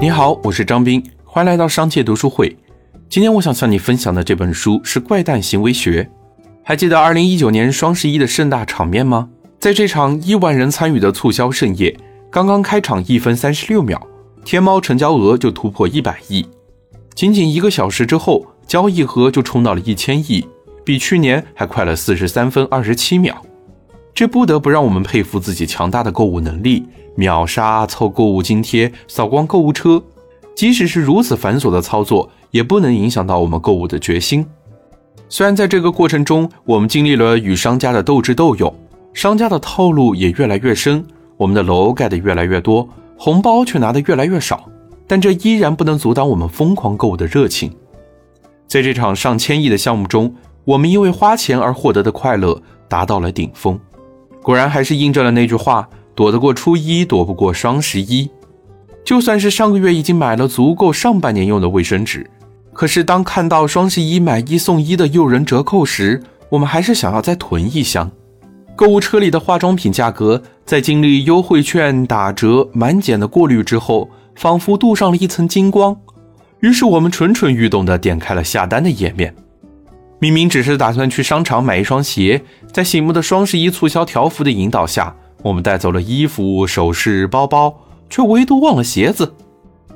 [0.00, 2.56] 你好，我是张斌，欢迎来到商界读书会。
[3.10, 6.02] 今天我想向你分享的这本书是《怪诞行为学》。
[6.64, 9.28] 还记得二零一九年双十一的盛大场面吗？
[9.58, 11.94] 在这场亿万人参与的促销盛宴，
[12.30, 14.00] 刚刚开场一分三十六秒，
[14.42, 16.46] 天猫成交额就突破一百亿。
[17.14, 20.48] 仅仅一个小时之后，交易额就冲到了一千亿，
[20.82, 23.44] 比去年还快了四十三分二十七秒。
[24.20, 30.02] 这不得不让我们佩服自己强大的购物能力，秒杀、凑购物津贴、扫光购物车。
[30.54, 34.44] 即使是如此繁琐的操作，也不能影响到我们购物的决心。
[35.30, 38.70] 虽然在这个过程中，我们经历了与商家的斗智斗勇，
[39.14, 41.02] 商家的套路也越来越深，
[41.38, 44.68] 我们的楼盖得越来越多，红包却拿得越来越少，
[45.06, 47.74] 但这依然不能阻挡我们疯狂购物的热情。
[48.66, 50.34] 在这场上千亿的项目中，
[50.66, 53.80] 我们因为花钱而获得的快乐达到了顶峰。
[54.42, 58.28] 果然还是印证了那句话：躲得过初一，躲不过双十一。
[59.04, 62.28] 就算是上个月已经买了足够上半年用的卫生纸，
[62.72, 68.10] 可是当看到双十一买一送一的诱人折扣时，我们还是想要再囤一箱。
[68.76, 75.94] 购物车里的化妆品价格在经历优惠券、打折、满减的过滤之后，仿佛镀上了一层金光。
[76.60, 79.34] 于是我们蠢蠢欲动地点开了下单的页面。
[80.20, 87.74] 明明只是打算去商场买一双鞋，在醒目的双十一促销条幅的引导下，我们带走了衣服、首饰、包包，
[88.10, 89.34] 却唯独忘了鞋子。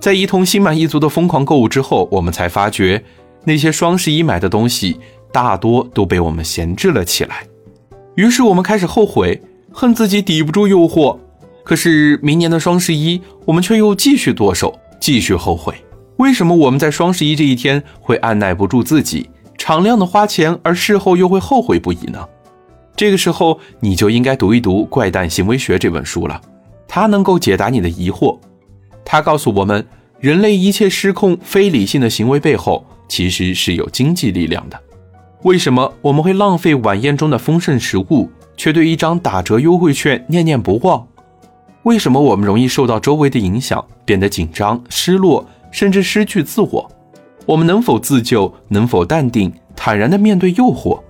[0.00, 3.04] 在一通心满意足的疯狂购物之后，我们才发觉，
[3.44, 4.98] 那些双十一买的东西
[5.30, 7.46] 大多都被我们闲置了起来。
[8.14, 11.18] 于是我们开始后悔，恨自己抵不住诱惑。
[11.62, 15.74] 可是明年的双十一，我们却又继续剁手，继续后悔。
[16.16, 19.28] 为什么我们在双十一这一天会按耐不住自己？
[19.56, 22.28] 敞亮的花钱，而事后又会后悔不已呢？
[22.96, 26.40] 这个时候，你就应该读一读《怪诞行为学》这本书了，
[26.86, 28.38] 它能够解答你的疑惑。
[29.04, 29.84] 它告诉我们，
[30.20, 34.80] 人类一切失控、非理性的行为背后，其实是有经济力量的。
[35.42, 41.06] 为什么我们会浪费晚宴中的丰盛食物，却对一张打折优惠券念念不忘？
[41.82, 46.90] 为什么我们容易受到周围的影响，变得紧张、失落，甚至失去自我？
[47.46, 48.52] 我们能否自救？
[48.68, 51.00] 能否淡定坦然地面对诱惑？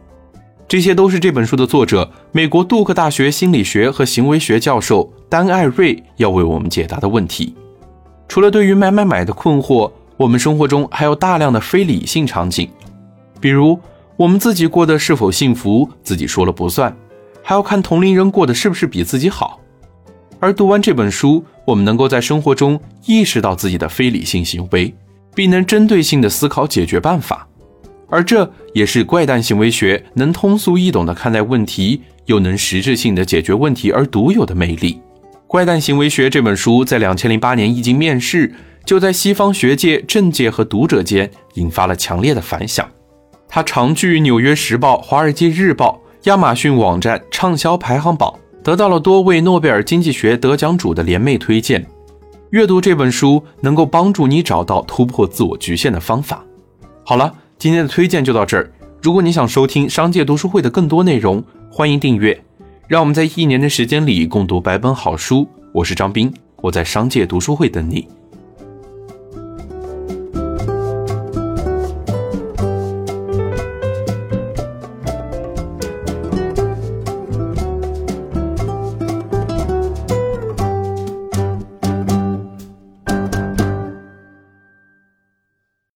[0.67, 7.55] 这些都是这本书的作者，美国杜克大学心理学和行为学教授丹·艾瑞要为我们解答的问题。
[8.27, 12.69] 除了对于买买买的困惑，我们生活中还有大量的非理性场景，
[13.41, 13.78] 比如
[14.17, 16.97] 我们自己过得是否幸福，自己说了不算，
[17.43, 19.61] 还要看同龄人过得是不是比自己好。
[20.41, 24.93] 而读完这本书，我们能够在生活中意识到自己的非理性行为。
[25.34, 27.47] 并能针对性的思考解决办法，
[28.09, 35.00] 而这也是怪诞行为学能通俗易懂的看待问题，又能实质性的解决问题而独有的魅力。
[35.47, 38.53] 怪诞行为学这本书在两千零八年一经面世，
[38.84, 42.89] 就在西方学界、政界和读者间引发了强烈的反响。
[43.49, 48.34] 它长居《纽约时报》《华尔街日报》亚马逊网站畅销排行榜，
[48.65, 51.87] 得到了多位诺贝尔经济学得奖主的联袂推荐。
[52.54, 56.44] 阅读这本书能够帮助你找到突破自我局限的方法。
[57.04, 58.72] 好了，今天的推荐就到这儿。
[59.03, 62.44] 如果你想收听商界读书会的更多内容，欢迎订阅。
[62.87, 65.48] 让我们在一年的时间里共读百本好书。
[65.72, 68.06] 我是张斌，我在商界读书会等你。